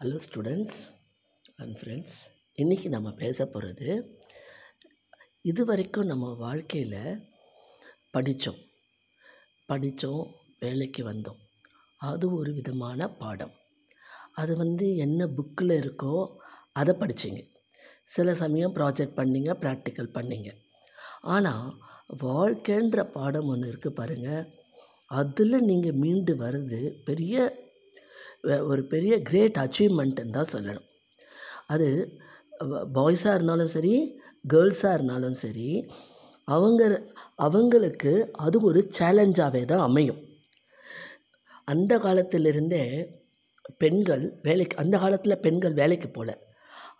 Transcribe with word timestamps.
Hello 0.00 0.16
students 0.24 0.78
and 1.56 1.76
friends 1.76 2.16
இன்றைக்கி 2.58 2.88
நம்ம 2.88 3.12
பேச 3.12 3.46
போகிறது 3.46 3.86
இது 5.40 5.64
வரைக்கும் 5.64 6.06
நம்ம 6.06 6.32
வாழ்க்கையில் 6.32 7.22
படித்தோம் 8.10 8.58
படித்தோம் 9.66 10.22
வேலைக்கு 10.58 11.02
வந்தோம். 11.04 11.40
அது 11.96 12.32
ஒரு 12.32 12.52
விதமான 12.52 13.08
பாடம். 13.22 13.54
அது 14.32 14.56
வந்து 14.56 14.96
என்ன 14.96 15.28
புக்கில் 15.38 15.76
இருக்கோ 15.80 16.14
அதை 16.72 16.94
படிச்சிங்க. 16.94 17.42
சில 18.04 18.34
சமயம் 18.34 18.74
ப்ராஜெக்ட் 18.74 19.18
பண்ணீங்க 19.20 19.52
ப்ராக்டிக்கல் 19.64 20.14
பண்ணிங்க. 20.18 20.50
ஆனால் 21.20 21.78
வாழ்க்கைன்ற 22.26 23.10
பாடம் 23.18 23.46
ஒன்று 23.46 23.72
இருக்குது 23.72 23.98
பாருங்கள் 24.00 24.44
அதில் 25.20 25.66
நீங்கள் 25.70 26.00
மீண்டு 26.04 26.34
வர்றது 26.44 26.82
பெரிய 27.04 27.64
ஒரு 28.70 28.82
பெரிய 28.92 29.14
கிரேட் 29.28 29.58
அச்சீவ்மெண்ட்டுன்னு 29.64 30.36
தான் 30.38 30.52
சொல்லணும். 30.54 30.86
அது 31.74 31.88
பாய்ஸாக 32.96 33.36
இருந்தாலும் 33.36 33.72
சரி 33.76 33.94
கேர்ள்ஸாக 34.52 34.96
இருந்தாலும் 34.98 35.38
சரி 35.44 35.68
அவங்க 36.56 36.82
அவங்களுக்கு 37.46 38.12
அது 38.44 38.56
ஒரு 38.68 38.80
சேலஞ்சாகவே 38.98 39.62
தான் 39.72 39.86
அமையும். 39.88 40.20
அந்த 41.72 41.92
காலத்திலிருந்தே 42.04 42.82
பெண்கள் 43.82 44.24
வேலைக்கு 44.46 44.76
அந்த 44.82 44.96
காலத்தில் 45.04 45.42
பெண்கள் 45.46 45.78
வேலைக்கு 45.80 46.08
போகல 46.10 46.32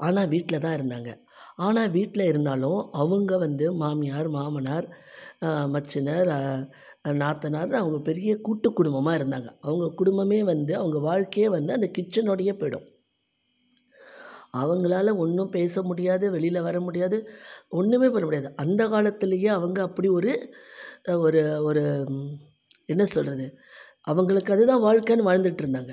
ஆனால் 0.07 0.31
வீட்டில் 0.35 0.65
தான் 0.65 0.77
இருந்தாங்க. 0.79 1.11
ஆனால் 1.57 1.93
வீட்டில் 1.97 2.29
இருந்தாலும் 2.31 2.81
அவங்க 3.03 3.33
வந்து 3.39 3.67
மாமியார் 3.83 4.29
மாமனார் 4.37 4.87
மச்சினர் 5.75 6.31
நாத்தனார் 7.23 7.73
அவங்க 7.81 7.99
பெரிய 8.11 8.31
கூட்டு 8.47 8.69
குடும்பமாக 8.73 9.19
இருந்தாங்க. 9.21 9.49
அவங்க 9.67 9.87
குடும்பமே 10.01 10.41
வந்து 10.53 10.73
அவங்க 10.81 10.99
வாழ்க்கையே 11.09 11.49
வந்து 11.57 11.73
அந்த 11.79 11.89
கிச்சனோடையே 11.97 12.55
போயிடும். 12.61 12.87
அவங்களால 14.61 15.13
ஒன்றும் 15.25 15.55
பேச 15.57 15.83
முடியாது 15.83 16.27
வெளியில் 16.35 16.67
வர 16.69 16.77
முடியாது 16.81 17.17
ஒன்றுமே 17.79 18.09
பண்ண 18.11 18.25
முடியாது. 18.27 18.51
அந்த 18.65 18.83
காலத்துலேயே 18.95 19.51
அவங்க 19.59 19.79
அப்படி 19.89 20.09
ஒரு 20.19 20.33
ஒரு 21.27 21.43
ஒரு 21.69 21.83
என்ன 22.87 23.05
சொல்கிறது 23.15 23.47
அவங்களுக்கு 24.13 24.55
அதுதான் 24.57 24.85
வாழ்க்கைன்னு 24.89 25.29
வாழ்ந்துட்டு 25.31 25.63
இருந்தாங்க. 25.65 25.93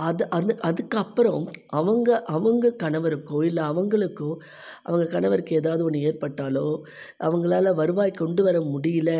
அது 0.00 0.24
அது 0.28 0.52
அதுக்கப்புறம் 0.60 1.44
அவங்க 1.70 2.08
அவங்க 2.26 2.72
கணவருக்கோ 2.82 3.38
இல்லை 3.44 3.62
அவங்களுக்கோ 3.64 4.28
அவங்க 4.84 5.04
கணவருக்கு 5.06 5.52
ஏதாவது 5.56 5.84
ஒன்று 5.84 6.02
ஏற்பட்டாலோ 6.08 6.66
அவங்களால 7.20 7.72
வருவாய் 7.74 8.12
கொண்டு 8.12 8.42
வர 8.42 8.58
முடியல 8.74 9.12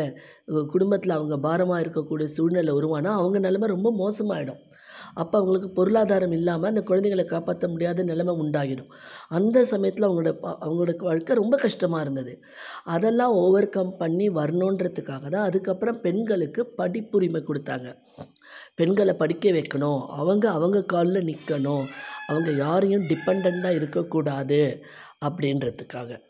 குடும்பத்தில் 0.67 1.17
அவங்க 1.17 1.37
பாரமாக 1.39 1.83
இருக்கக்கூடிய 1.83 2.27
சூழ்நிலை 2.35 2.73
உருவானால் 2.73 3.19
அவங்க 3.19 3.39
நிலம 3.39 3.71
ரொம்ப 3.75 3.91
மோசமாயிடும். 3.97 4.61
அப்போ 5.13 5.37
அவங்களுக்கு 5.37 5.71
பொருளாதாரம் 5.71 6.31
இல்லாமல் 6.31 6.69
அந்த 6.69 6.81
குழந்தைகளை 6.81 7.25
காப்பாற்ற 7.25 7.67
முடியாத 7.67 8.03
நிலைமை 8.03 8.35
உண்டாகிடும். 8.35 8.93
அந்த 9.27 9.65
சமயத்தில் 9.65 10.09
அவங்களோட 10.09 10.35
பா- 10.41 10.55
அவங்களோட 10.61 11.03
வாழ்க்கை 11.03 11.35
ரொம்ப 11.35 11.57
கஷ்டமாக 11.57 12.01
இருந்தது. 12.01 12.43
அதெல்லாம் 12.83 13.31
ஓவர் 13.31 13.69
கம் 13.69 13.97
பண்ணி 13.97 14.29
வரணுன்றதுக்காக 14.29 15.29
தான் 15.29 15.45
அதுக்கப்புறம் 15.45 16.01
பெண்களுக்கு 16.01 16.73
படிப்புரிமை 16.77 17.43
கொடுத்தாங்க. 17.43 17.95
பெண்களை 18.75 19.13
படிக்க 19.13 19.49
வைக்கணும். 19.49 20.05
அவங்க 20.07 20.51
அவங்க 20.51 20.83
காலில் 20.83 21.25
நிற்கணும் 21.25 21.87
அவங்க 22.27 22.51
யாரையும் 22.51 23.03
டிபெண்ட்டாக 23.03 23.75
இருக்கக்கூடாது 23.75 24.85
அப்படின்றதுக்காக. 25.25 26.25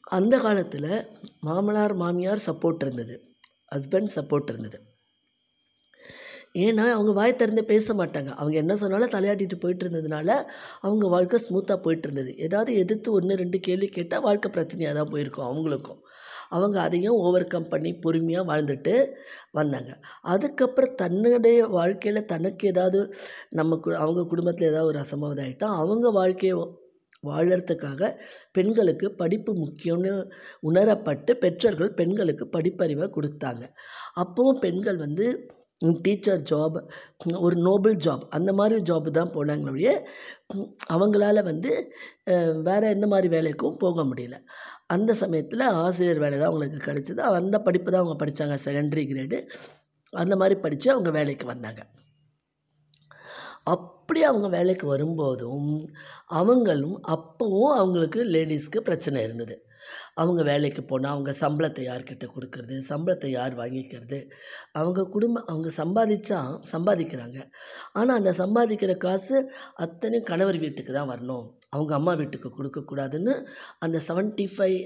அந்த 0.00 0.38
காலத்தில் 0.38 1.06
மாமனார் 1.40 1.94
மாமியார் 1.94 2.42
சப்போர்ட் 2.46 2.82
இருந்தது. 2.82 3.36
ஹஸ்பண்ட் 3.74 4.08
சப்போர்ட் 4.16 4.48
இருந்தது. 4.48 4.93
ஏன்னா 6.54 6.90
அவங்க 6.90 7.12
வாய் 7.12 7.36
திறந்து 7.36 7.64
பேச 7.64 7.94
மாட்டாங்க. 7.94 8.26
அவங்க 8.26 8.56
என்ன 8.56 8.76
சொன்னாலும் 8.76 9.10
தலையாட்டிட்டு 9.10 9.54
போயிட்டு 9.60 9.88
இருந்ததுனால 9.88 10.44
அவங்க 10.80 11.06
வாழ்க்கை 11.06 11.38
ஸ்மூத்தாக 11.48 11.76
போயிட்டு 11.76 12.10
இருந்தது 12.10 12.36
ஏதாவது 12.36 12.74
எதிர்த்து 12.74 13.12
ஒன்று 13.12 13.36
ரெண்டு 13.36 13.60
கேள்வி 13.60 13.86
கேட்டால் 13.86 14.20
வாழ்க்கை 14.20 14.50
பிரச்சனையாக 14.52 14.92
தான் 14.94 15.08
போயிருக்கும் 15.08 15.46
அவங்களுக்கும். 15.46 16.00
அவங்க 16.48 16.80
அதையும் 16.80 17.14
ஓவர் 17.14 17.46
கம் 17.46 17.68
பண்ணி 17.68 17.94
பொறுமையாக 17.94 18.48
வாழ்ந்துட்டு 18.52 18.94
வந்தாங்க. 19.52 19.98
அதுக்கப்புறம் 20.22 20.94
தன்னுடைய 20.94 21.66
வாழ்க்கையில் 21.66 22.24
தனக்கு 22.24 22.68
ஏதாவது 22.68 23.14
நம்ம 23.50 23.80
கு- 23.84 23.94
அவங்க 23.94 24.24
குடும்பத்தில் 24.24 24.68
ஏதாவது 24.68 24.88
ஒரு 24.88 24.98
அசம்பாவிதம் 24.98 25.46
ஆகிட்டா 25.46 25.64
அவங்க 25.64 26.10
வாழ்க்கையை 26.10 26.58
வாழறதுக்காக 27.24 28.14
பெண்களுக்கு 28.52 29.14
படிப்பு 29.14 29.54
முக்கியம்னு 29.54 30.30
உணரப்பட்டு 30.62 31.32
பெற்றோர்கள் 31.32 31.94
பெண்களுக்கு 31.94 32.48
படிப்பறிவை 32.52 33.06
கொடுத்தாங்க. 33.16 33.64
அப்போவும் 34.16 34.58
பெண்கள் 34.60 34.96
வந்து 34.96 35.26
டீச்சர் 36.04 36.42
ஜாப் 36.50 36.76
ஒரு 37.46 37.56
நோபல் 37.66 37.96
ஜாப் 38.04 38.24
அந்த 38.36 38.50
மாதிரி 38.58 38.76
ஜாப் 38.90 39.08
தான் 39.18 39.32
போனாங்களே 39.36 39.94
உம், 40.52 40.68
அவங்களால 40.94 41.42
வந்து 41.50 41.70
வேறு 42.68 42.92
எந்த 42.96 43.06
மாதிரி 43.12 43.28
வேலைக்கும் 43.36 43.80
போக 43.84 44.04
முடியல. 44.10 44.36
அந்த 44.94 45.10
சமயத்தில் 45.22 45.64
ஆசிரியர் 45.84 46.22
வேலை 46.24 46.36
தான் 46.38 46.50
அவங்களுக்கு 46.50 46.80
கிடச்சிது. 46.88 47.20
அந்த 47.40 47.56
படிப்பு 47.66 47.88
தான் 47.92 48.02
அவங்க 48.02 48.18
படித்தாங்க 48.22 48.56
செகண்டரி 48.66 49.04
கிரேடு 49.12 49.38
அந்த 50.12 50.34
மாதிரி 50.42 50.56
படித்து 50.64 50.88
அவங்க 50.94 51.10
வேலைக்கு 51.18 51.46
வந்தாங்க. 51.52 51.82
அப்படி 53.74 54.20
அவங்க 54.30 54.48
வேலைக்கு 54.56 54.86
வரும்போதும் 54.94 55.68
அவங்களும் 56.40 56.96
அப்போவும் 57.14 57.74
அவங்களுக்கு 57.82 58.20
லேடிஸ்க்கு 58.34 58.80
பிரச்சனை 58.88 59.20
இருந்தது. 59.26 59.56
அவங்க 60.22 60.40
வேலைக்கு 60.50 60.82
போனால் 60.84 61.14
அவங்க 61.14 61.32
சம்பளத்தை 61.40 61.84
யார்கிட்ட 61.88 62.26
கொடுக்கறது? 62.34 62.76
சம்பளத்தை 62.90 63.30
யார் 63.38 63.54
வாங்கிக்கிறது? 63.62 64.20
அவங்க 64.80 65.08
குடும்பம் 65.16 65.48
அவங்க 65.52 65.70
சம்பாதிச்சா 65.80 66.40
சம்பாதிக்கிறாங்க. 66.72 67.38
ஆனால் 67.92 68.16
அந்த 68.20 68.32
சம்பாதிக்கிற 68.42 68.94
காசு 69.06 69.36
அத்தனையும் 69.86 70.28
கணவர் 70.30 70.62
வீட்டுக்கு 70.64 70.94
தான் 70.98 71.10
வரணும். 71.12 71.44
அவங்க 71.74 71.92
அம்மா 71.98 72.12
வீட்டுக்கு 72.20 72.48
கொடுக்கக்கூடாதுன்னு 72.56 73.32
அந்த 73.84 73.96
செவன்ட்டி 74.08 74.46
ஃபைவ் 74.52 74.76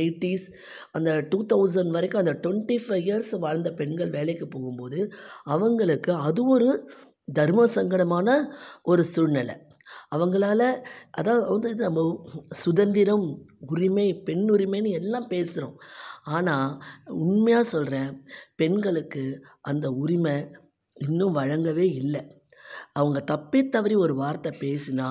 எயிட்டிஸ் 0.00 0.46
அந்த 0.96 1.10
டூ 1.30 1.38
தௌசண்ட் 1.52 1.94
வரைக்கும் 1.96 2.22
அந்த 2.22 2.34
டுவெண்ட்டி 2.44 2.76
ஃபைவ் 2.84 3.04
இயர்ஸ் 3.08 3.32
வாழ்ந்த 3.44 3.70
பெண்கள் 3.80 4.14
வேலைக்கு 4.18 4.48
போகும்போது 4.54 5.00
அவங்களுக்கு 5.54 6.12
அது 6.28 6.44
ஒரு 6.54 6.68
தர்ம 7.38 7.66
சங்கடமான 7.74 8.28
ஒரு 8.92 9.02
சூழ்நிலை. 9.14 9.54
அவங்களால 10.12 10.62
அதாவது 11.18 11.44
வந்து 11.54 11.70
நம்ம 11.84 12.00
சுதந்திரம் 12.62 13.26
உரிமை 13.72 14.06
பெண் 14.28 14.46
உரிமைன்னு 14.54 14.96
எல்லாம் 15.00 15.28
பேசுகிறோம் 15.34 15.76
ஆனால் 16.36 16.70
உண்மையாக 17.24 17.70
சொல்கிறேன் 17.74 18.10
பெண்களுக்கு 18.60 19.24
அந்த 19.70 19.86
உரிமை 20.02 20.34
இன்னும் 21.06 21.36
வழங்கவே 21.40 21.86
இல்லை. 22.00 22.22
அவங்க 22.98 23.18
தப்பி 23.32 23.60
தவறி 23.74 23.94
ஒரு 24.04 24.14
வார்த்தை 24.22 24.50
பேசினா 24.64 25.08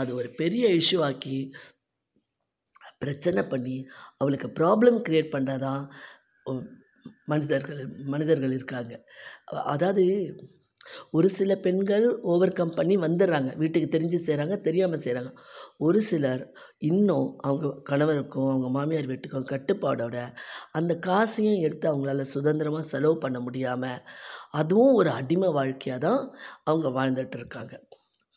அது 0.00 0.10
ஒரு 0.20 0.28
பெரிய 0.40 0.64
இஷ்யூ 0.80 1.00
ஆக்கி 1.08 1.38
பிரச்சனை 3.02 3.42
பண்ணி 3.52 3.76
அவளுக்கு 4.20 4.48
ப்ராப்ளம் 4.60 4.98
க்ரியேட் 5.06 5.34
பண்ணுறதா 5.34 5.74
மனிதர்கள் 7.30 7.80
மனிதர்கள் 8.12 8.54
இருக்காங்க. 8.58 8.92
அதாவது 9.74 10.04
ஒரு 11.10 11.28
சில 11.28 11.56
பெண்கள் 11.56 12.06
ஓவர் 12.32 12.52
கம் 12.52 12.74
பண்ணி 12.74 12.96
வந்துடுறாங்க. 12.96 13.50
வீட்டுக்கு 13.56 13.88
தெரிஞ்சு 13.96 14.18
செய்கிறாங்க 14.26 14.56
தெரியாமல் 14.60 15.02
செய்கிறாங்க 15.06 15.32
ஒரு 15.78 16.00
சிலர் 16.10 16.42
இன்னும் 16.90 17.28
அவங்க 17.40 17.68
கணவருக்கும் 17.90 18.50
அவங்க 18.50 18.68
மாமியார் 18.68 19.10
வீட்டுக்கும் 19.12 19.48
கட்டுப்பாடோட 19.52 20.16
அந்த 20.72 20.92
காசையும் 21.08 21.62
எடுத்து 21.66 21.88
அவங்களால 21.92 22.26
சுதந்திரமாக 22.34 22.86
செலவு 22.92 23.18
பண்ண 23.18 23.40
முடியாமல் 23.40 24.02
அதுவும் 24.62 24.94
ஒரு 24.94 25.10
அடிமை 25.20 25.50
வாழ்க்கையாக 25.58 26.00
தான் 26.08 26.22
அவங்க 26.64 26.88
வாழ்ந்துட்டு 26.98 27.38
இருக்காங்க 27.40 27.74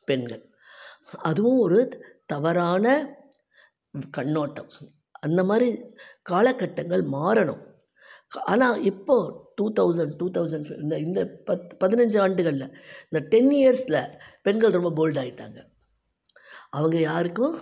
பெண்கள். 0.08 0.44
அதுவும் 1.30 1.60
ஒரு 1.60 1.80
தவறான 2.26 2.86
கண்ணோட்டம். 4.14 4.72
அந்த 5.26 5.42
மாதிரி 5.44 5.70
காலகட்டங்கள் 6.32 7.04
மாறணும். 7.18 7.62
ஆனால் 8.32 8.78
இப்போ 8.82 9.16
டூ 9.56 9.66
தௌசண்ட் 9.80 10.14
டூ 10.20 10.28
தௌசண்ட் 10.38 10.70
இந்த 10.84 10.96
இந்த 11.00 11.20
பத் 11.48 11.70
பதினஞ்சு 11.84 12.18
ஆண்டுகளில் 12.26 12.74
இந்த 13.08 13.20
டென் 13.34 13.52
இயர்ஸில் 13.52 14.02
பெண்கள் 14.42 14.78
ரொம்ப 14.78 14.92
போல்ட் 15.00 15.20
ஆகிட்டாங்க 15.24 15.60
அவங்க 16.70 16.98
யாருக்கும் 17.00 17.56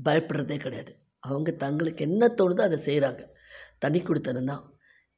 பயப்படுறதே 0.00 0.56
கிடையாது. 0.56 0.92
அவங்க 1.22 1.50
தங்களுக்கு 1.64 2.02
என்ன 2.08 2.28
தோணுதோ 2.38 2.62
அதை 2.68 2.78
செய்கிறாங்க 2.86 3.22
தனி 3.78 3.98
கொடுத்தனம் 4.00 4.50
தான். 4.52 4.62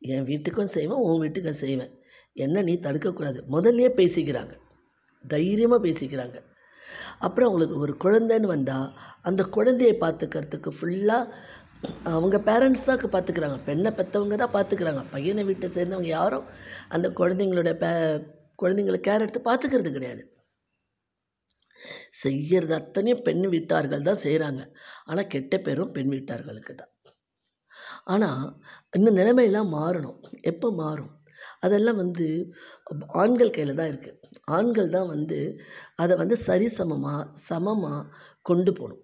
என் 0.02 0.28
வீட்டுக்கும் 0.30 0.72
செய்வேன் 0.76 1.02
உன் 1.06 1.22
வீட்டுக்கும் 1.24 1.60
செய்வேன். 1.64 1.92
என்ன 2.36 2.62
நீ 2.62 2.74
தடுக்கக்கூடாது. 2.86 3.40
முதல்லையே 3.54 3.90
பேசிக்கிறாங்க. 4.00 4.54
தைரியமாக 5.24 5.80
பேசிக்கிறாங்க. 5.88 6.38
அப்புறம் 7.18 7.48
அவங்களுக்கு 7.48 7.76
ஒரு 7.78 7.92
குழந்தைன்னு 8.04 8.48
வந்தால் 8.54 8.88
அந்த 9.22 9.42
குழந்தையை 9.56 9.94
பார்த்துக்கிறதுக்கு 10.00 10.70
ஃபுல்லாக 10.78 11.34
அவங்க 12.12 12.36
பேரண்ட்ஸ் 12.48 12.86
தான் 12.88 13.00
பார்த்துக்கிறாங்க 13.14 13.58
பெண்ணை 13.68 13.90
பெற்றவங்க 13.98 14.36
தான் 14.42 14.54
பார்த்துக்கிறாங்க 14.56 15.02
பையனை 15.14 15.42
வீட்டை 15.48 15.68
சேர்ந்தவங்க 15.76 16.10
யாரும் 16.18 16.46
அந்த 16.94 17.06
குழந்தைங்களோட 17.20 17.70
பே 17.82 17.90
குழந்தைங்கள 18.62 18.98
கேர் 19.06 19.24
எடுத்து 19.24 19.40
பார்த்துக்கிறது 19.48 19.90
கிடையாது. 19.96 20.22
செய்கிறது 22.22 22.74
அத்தனையும் 22.80 23.22
பெண் 23.28 23.46
வீட்டார்கள் 23.54 24.06
தான் 24.08 24.22
செய்கிறாங்க 24.24 24.62
ஆனால் 25.10 25.30
கெட்ட 25.34 25.54
பேரும் 25.66 25.94
பெண் 25.96 26.12
வீட்டார்களுக்கு 26.14 26.72
தான். 26.80 26.92
ஆனால் 28.12 28.44
இந்த 28.98 29.10
நிலைமையெல்லாம் 29.18 29.70
மாறணும். 29.78 30.18
எப்போ 30.52 30.68
மாறும்? 30.82 31.12
அதெல்லாம் 31.66 32.00
வந்து 32.02 32.26
ஆண்கள் 33.22 33.54
கையில் 33.56 33.78
தான் 33.80 33.90
இருக்குது 33.92 34.40
ஆண்கள் 34.56 34.94
தான் 34.96 35.08
வந்து 35.14 35.38
அதை 36.02 36.14
வந்து 36.22 36.36
சரிசமமாக 36.48 37.28
சமமாக 37.48 38.08
கொண்டு 38.50 38.72
போகணும். 38.80 39.02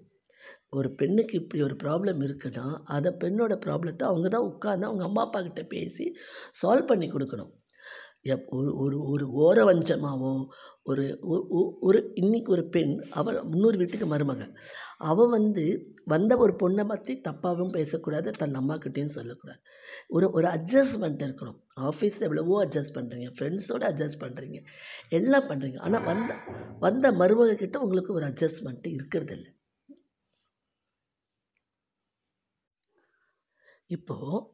ஒரு 0.73 0.88
பெண்ணுக்கு 1.00 1.35
இப்படி 1.41 1.62
ஒரு 1.62 1.76
ப்ராப்ளம் 1.85 2.20
இருக்குன்னா 2.26 2.67
அதை 2.97 3.11
பெண்ணோட 3.23 3.55
ப்ராப்ளத்தை 3.67 4.05
அவங்க 4.11 4.29
தான் 4.29 4.49
உட்காந்து 4.50 4.88
அவங்க 4.91 5.05
அம்மா 5.09 5.23
அப்பாக்கிட்ட 5.26 5.62
பேசி 5.69 6.06
சால்வ் 6.62 6.91
பண்ணி 6.91 7.09
கொடுக்கணும். 7.11 7.53
எப் 8.32 8.49
ஒரு 8.56 8.70
ஒரு 8.81 8.97
ஒரு 9.12 9.25
ஓரவஞ்சமாவோ 9.43 10.31
ஒரு 10.91 11.05
ஒரு 11.88 11.99
இன்னைக்கு 12.15 12.50
ஒரு 12.56 12.65
பெண் 12.75 12.93
அவள் 13.19 13.38
முன்னூறு 13.50 13.76
வீட்டுக்கு 13.81 14.06
மருமக. 14.12 14.43
அவள் 15.11 15.31
வந்து 15.37 15.65
வந்த 16.05 16.32
ஒரு 16.44 16.53
பொண்ணை 16.62 16.85
பற்றி 16.87 17.14
தப்பாகவும் 17.29 17.75
பேசக்கூடாது 17.76 18.31
தன் 18.41 18.59
அம்மாக்கிட்டேயும் 18.61 19.14
சொல்லக்கூடாது. 19.17 19.61
ஒரு 20.17 20.29
ஒரு 20.38 20.49
அட்ஜஸ்ட்மெண்ட் 20.56 21.23
இருக்கணும். 21.29 21.59
ஆஃபீஸில் 21.91 22.26
எவ்வளவோ 22.29 22.59
அட்ஜஸ்ட் 22.64 22.97
பண்ணுறீங்க 22.99 23.31
ஃப்ரெண்ட்ஸோடு 23.38 23.87
அட்ஜஸ்ட் 23.91 24.23
பண்ணுறீங்க 24.25 24.61
எல்லாம் 25.21 25.49
பண்ணுறீங்க 25.53 25.81
ஆனால் 25.88 26.06
வந்த 26.11 26.35
வந்த 26.87 27.12
மருமக 27.23 27.56
கிட்ட 27.64 27.79
உங்களுக்கு 27.87 28.12
ஒரு 28.19 28.26
அட்ஜஸ்ட்மெண்ட்டு 28.32 28.97
இருக்கிறதில்ல. 28.99 29.49
இப்போது 33.96 34.44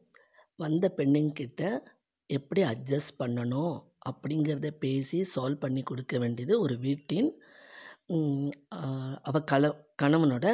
வந்த 0.63 0.85
பெண்ணுங்கிட்ட 0.97 1.63
எப்படி 2.29 2.61
அட்ஜஸ்ட் 2.71 3.19
பண்ணணும் 3.21 3.75
அப்படிங்கிறத 4.09 4.69
பேசி 4.85 5.19
சால்வ் 5.33 5.63
பண்ணி 5.63 5.81
கொடுக்க 5.83 6.15
வேண்டியது 6.23 6.53
ஒரு 6.65 6.75
வீட்டின் 6.85 7.29
அவள் 8.09 9.21
அவ 9.29 9.37
கல 9.51 9.71
கணவனோட 10.01 10.47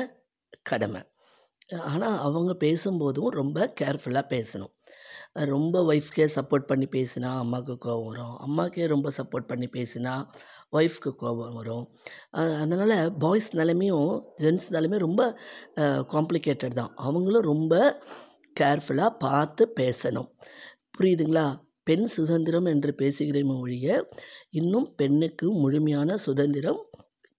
கடமை. 0.69 1.01
ஆனால் 1.91 2.17
அவங்க 2.27 2.51
பேசும்போதும் 2.63 3.29
ரொம்ப 3.39 3.57
கேர்ஃபுல்லாக 3.81 4.31
பேசணும். 4.35 4.71
ரொம்ப 5.53 5.75
ஒய்ஃப்கே 5.91 6.25
சப்போர்ட் 6.35 6.69
பண்ணி 6.69 6.87
பேசினா 6.95 7.29
அம்மாவுக்கு 7.43 7.75
கோபம் 7.85 8.07
வரும். 8.09 8.33
அம்மாக்கே 8.45 8.87
ரொம்ப 8.93 9.09
சப்போர்ட் 9.17 9.49
பண்ணி 9.51 9.67
பேசினா 9.77 10.13
ஒய்ஃப்க்கு 10.79 11.11
கோபம் 11.23 11.55
வரும். 11.59 11.85
அதனால் 12.63 12.95
பாய்ஸ் 13.23 13.49
நிலமையும் 13.59 14.11
ஜென்ஸ் 14.43 14.67
நிலமையும் 14.75 15.05
ரொம்ப 15.07 15.23
காம்ப்ளிகேட்டட் 16.15 16.79
தான். 16.81 16.91
அவங்களும் 17.07 17.49
ரொம்ப 17.53 17.73
கேர்ஃபுல்லாக 18.59 19.17
பார்த்து 19.17 19.63
பேசணும். 19.79 20.29
புரியுதுங்களா? 20.95 21.45
பெண் 21.83 22.07
சுதந்திரம் 22.15 22.65
என்று 22.65 22.91
பேசுகிறேன் 22.93 23.51
ஒழிய 23.55 23.87
இன்னும் 24.49 24.87
பெண்ணுக்கு 24.95 25.45
முழுமையான 25.61 26.17
சுதந்திரம் 26.17 26.81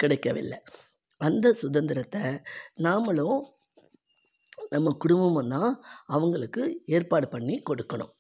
கிடைக்கவில்லை. 0.01 0.59
அந்த 1.21 1.47
சுதந்திரத்தை 1.53 2.23
நாமளும் 2.83 3.41
நம்ம 4.71 4.91
குடும்பமும் 4.99 5.49
தான் 5.49 5.73
அவங்களுக்கு 6.07 6.63
ஏற்பாடு 6.87 7.27
பண்ணி 7.29 7.57
கொடுக்கணும். 7.71 8.13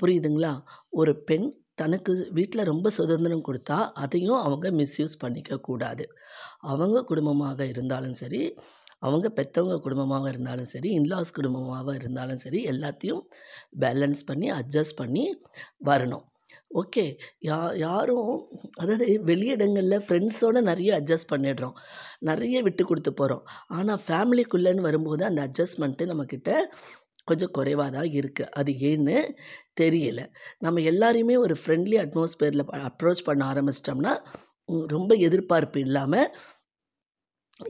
புரியுதுங்களா? 0.00 0.52
ஒரு 0.90 1.12
பெண் 1.24 1.46
தனக்கு 1.74 2.12
வீட்டில் 2.30 2.68
ரொம்ப 2.72 2.88
சுதந்திரம் 2.90 3.46
கொடுத்தா 3.48 3.78
அதையும் 3.94 4.40
அவங்க 4.40 4.66
மிஸ்யூஸ் 4.70 5.14
பண்ணிக்க 5.18 5.58
கூடாது 5.58 6.04
அவங்க 6.72 6.98
குடும்பமாக 7.02 7.66
இருந்தாலும் 7.66 8.12
சரி 8.12 8.42
அவங்க 9.06 9.28
பெற்றவங்க 9.38 9.76
குடும்பமாக 9.86 10.26
இருந்தாலும் 10.32 10.70
சரி 10.74 10.90
இன்லாஸ் 10.98 11.36
குடும்பமாக 11.38 11.94
இருந்தாலும் 12.00 12.42
சரி 12.44 12.60
எல்லாத்தையும் 12.72 13.22
பேலன்ஸ் 13.84 14.22
பண்ணி 14.30 14.48
அட்ஜஸ்ட் 14.60 14.98
பண்ணி 15.00 15.24
வரணும். 15.90 16.24
ஓகே 16.80 17.04
யா 17.48 17.58
யாரும் 17.82 18.28
அதாவது 18.80 19.06
வெளியிடங்களில் 19.30 20.04
ஃப்ரெண்ட்ஸோடு 20.06 20.60
நிறைய 20.70 20.90
அட்ஜஸ்ட் 21.00 21.32
பண்ணிடுறோம். 21.32 21.76
நிறைய 22.28 22.56
விட்டு 22.66 22.82
கொடுத்து 22.90 23.12
போகிறோம் 23.20 23.44
ஆனால் 23.78 24.02
ஃபேமிலிக்குள்ளேன்னு 24.06 24.86
வரும்போது 24.88 25.24
அந்த 25.30 25.40
அட்ஜஸ்ட்மெண்ட்டு 25.48 26.10
நம்மக்கிட்ட 26.12 26.52
கொஞ்சம் 27.30 27.52
குறைவாக 27.58 27.90
தான் 27.96 28.10
இருக்குது 28.20 28.50
அது 28.60 28.70
ஏன்னு 28.90 29.18
தெரியல. 29.80 30.20
நம்ம 30.64 30.80
எல்லாரையுமே 30.92 31.36
ஒரு 31.44 31.56
ஃப்ரெண்ட்லி 31.62 31.98
அட்மாஸ்பியரில் 32.04 32.64
அப்ரோச் 32.90 33.26
பண்ண 33.28 33.42
ஆரம்பிச்சிட்டோம்னா 33.52 34.14
ரொம்ப 34.94 35.12
எதிர்பார்ப்பு 35.28 35.78
இல்லாமல் 35.86 36.28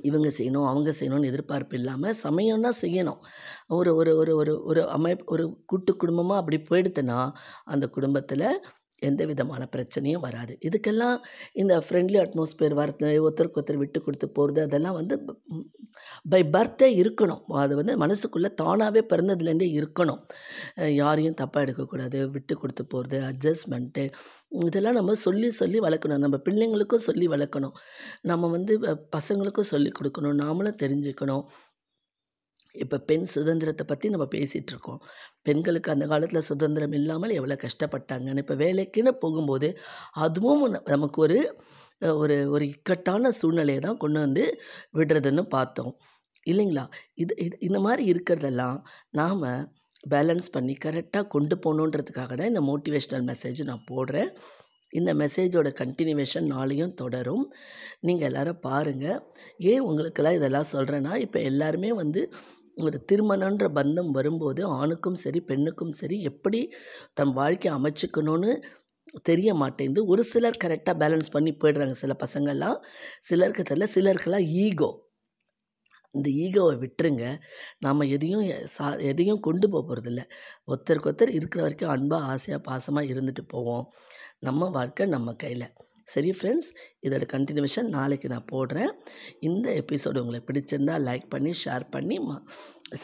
இவங்க 0.00 0.28
செய்யணும் 0.28 0.66
அவங்க 0.66 0.90
செய்யணும்னு 1.00 1.26
எதிர்பார்ப்பு 1.26 1.78
இல்லாமல் 1.78 2.16
சமயம்னா 2.22 2.72
செய்யணும். 2.82 3.20
ஒரு 3.68 3.96
ஒரு 3.96 4.16
ஒரு 4.16 4.36
ஒரு 4.36 4.54
ஒரு 4.64 4.88
அமைப்பு 4.88 5.24
ஒரு 5.26 5.44
கூட்டு 5.66 5.96
குடும்பமாக 5.96 6.40
அப்படி 6.40 6.58
போயிடுத்துன்னா 6.70 7.20
அந்த 7.64 7.88
குடும்பத்தில் 7.88 8.46
எந்த 9.08 9.22
விதமான 9.30 9.62
பிரச்சனையும் 9.74 10.24
வராது. 10.26 10.52
இதுக்கெல்லாம் 10.68 11.16
இந்த 11.62 11.74
ஃப்ரெண்ட்லி 11.86 12.18
அட்மாஸ்பியர் 12.24 12.76
வரது 12.80 13.10
ஒருத்தருக்கு 13.24 13.58
ஒருத்தர் 13.60 13.80
விட்டு 13.82 14.00
கொடுத்து 14.06 14.28
போகிறது 14.38 14.60
அதெல்லாம் 14.68 14.96
வந்து 15.00 15.16
பை 16.32 16.40
பர்த்தே 16.54 16.88
இருக்கணும். 17.02 17.42
அது 17.62 17.72
வந்து 17.80 17.94
மனசுக்குள்ளே 18.04 18.50
தானாகவே 18.62 19.00
பிறந்ததுலேருந்தே 19.12 19.68
இருக்கணும். 19.78 20.20
யாரையும் 21.00 21.38
தப்பாக 21.40 21.64
எடுக்கக்கூடாது 21.66 22.18
விட்டு 22.36 22.54
கொடுத்து 22.62 22.84
போகிறது 22.92 23.18
அட்ஜஸ்ட்மெண்ட்டு 23.30 24.04
இதெல்லாம் 24.68 24.96
நம்ம 24.98 25.14
சொல்லி 25.26 25.48
சொல்லி 25.60 25.78
வளர்க்கணும். 25.86 26.22
நம்ம 26.24 26.36
பிள்ளைங்களுக்கும் 26.46 27.06
சொல்லி 27.08 27.26
வளர்க்கணும். 27.34 27.74
நம்ம 28.30 28.48
வந்து 28.56 28.74
பசங்களுக்கும் 29.16 29.70
சொல்லி 29.74 29.90
கொடுக்கணும். 29.98 30.40
நாமளும் 30.44 30.80
தெரிஞ்சுக்கணும். 30.84 31.44
இப்போ 32.74 32.96
பெண் 33.08 33.26
சுதந்திரத்தை 33.34 33.84
பற்றி 33.86 34.06
நம்ம 34.08 34.26
பேசிகிட்டு 34.34 34.72
இருக்கோம் 34.74 35.00
பெண்களுக்கு 35.42 35.88
அந்த 35.94 36.04
காலத்தில் 36.06 36.48
சுதந்திரம் 36.50 36.96
இல்லாமல் 37.00 37.36
எவ்வளோ 37.38 37.56
கஷ்டப்பட்டாங்கன்னு 37.64 38.42
இப்போ 38.44 38.56
வேலைக்குன்னு 38.64 39.12
போகும்போது 39.24 39.68
அதுவும் 40.24 40.64
நமக்கு 40.94 41.20
ஒரு 41.26 41.38
ஒரு 42.20 42.36
ஒரு 42.54 42.64
இக்கட்டான 42.74 43.30
சூழ்நிலையை 43.40 43.80
தான் 43.80 44.00
கொண்டு 44.04 44.18
வந்து 44.20 44.44
விடுறதுன்னு 44.98 45.44
பார்த்தோம். 45.56 45.92
இல்லைங்களா? 46.46 46.84
இது 47.22 47.32
இது 47.46 47.56
இந்த 47.60 47.78
மாதிரி 47.86 48.02
இருக்கிறதெல்லாம் 48.12 48.78
நாம் 49.20 49.44
பேலன்ஸ் 50.12 50.48
பண்ணி 50.54 50.74
கரெக்டாக 50.84 51.30
கொண்டு 51.34 51.56
போகணுன்றதுக்காக 51.64 52.32
தான் 52.38 52.50
இந்த 52.52 52.62
மோட்டிவேஷ்னல் 52.70 53.26
மெசேஜ் 53.30 53.60
நான் 53.70 53.86
போடுறேன். 53.90 54.30
இந்த 54.92 55.10
மெசேஜோட 55.14 55.68
கண்டினியூவேஷன் 55.82 56.48
நாளையும் 56.54 56.96
தொடரும். 57.02 57.44
நீங்கள் 58.00 58.28
எல்லாரும் 58.30 58.62
பாருங்கள் 58.68 59.20
ஏன் 59.72 59.86
உங்களுக்கெல்லாம் 59.90 60.38
இதெல்லாம் 60.40 60.72
சொல்கிறேன்னா 60.74 61.14
இப்போ 61.26 61.38
எல்லாருமே 61.50 61.92
வந்து 62.02 62.22
ஒரு 62.76 62.98
திருமணன்ற 63.12 63.64
பந்தம் 63.78 64.10
வரும்போது 64.10 64.62
ஆணுக்கும் 64.80 65.18
சரி 65.24 65.40
பெண்ணுக்கும் 65.40 65.94
சரி 66.00 66.16
எப்படி 66.22 66.60
தம் 67.14 67.32
வாழ்க்கையை 67.32 67.72
அமைச்சுக்கணும்னு 67.78 68.52
தெரிய 69.22 69.50
மாட்டேங்குது. 69.54 70.02
ஒரு 70.06 70.22
சிலர் 70.24 70.62
கரெக்டாக 70.64 70.96
பேலன்ஸ் 71.02 71.32
பண்ணி 71.32 71.52
போயிடுறாங்க 71.52 71.96
சில 72.02 72.12
பசங்கள்லாம். 72.24 72.78
சிலருக்கு 73.20 73.64
தெரியல 73.70 73.88
சிலருக்கெல்லாம் 73.96 74.48
ஈகோ 74.64 74.90
இந்த 76.14 76.28
ஈகோவை 76.44 76.74
விட்டுருங்க. 76.84 77.24
நாம் 77.84 78.02
எதையும் 78.16 78.44
சா 78.76 78.86
எதையும் 79.10 79.40
கொண்டு 79.40 79.66
போக 79.70 79.82
போகிறதில்ல 79.88 80.22
ஒருத்தருக்கு 80.70 81.08
ஒருத்தர் 81.10 81.36
இருக்கிற 81.38 81.60
வரைக்கும் 81.66 81.92
அன்பாக 81.96 82.28
ஆசையாக 82.34 82.62
பாசமாக 82.70 83.10
இருந்துட்டு 83.12 83.44
போவோம். 83.54 83.84
நம்ம 84.48 84.68
வாழ்க்கை 84.78 85.06
நம்ம 85.16 85.34
கையில். 85.44 85.66
சரி 86.04 86.30
ஃப்ரெண்ட்ஸ் 86.30 86.70
இதோட 87.02 87.24
கண்டினியூஷன் 87.32 87.88
நாளைக்கு 87.88 88.28
நான் 88.28 88.50
போடுறேன். 88.52 88.90
இந்த 89.40 89.84
எபிசோடு 89.84 90.18
உங்களுக்கு 90.18 90.52
பிடிச்சிருந்தா 90.52 90.96
லைக் 91.08 91.28
பண்ணி 91.28 91.52
ஷேர் 91.64 91.90
பண்ணி 91.90 92.20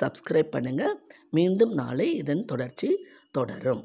சப்ஸ்கிரைப் 0.00 0.54
பண்ணுங்கள் 0.56 0.94
மீண்டும் 1.30 1.72
நாளை 1.72 2.14
இதன் 2.14 2.44
தொடர்ச்சி 2.44 3.04
தொடரும். 3.30 3.84